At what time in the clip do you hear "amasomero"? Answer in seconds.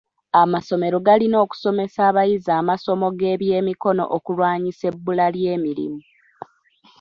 0.41-0.97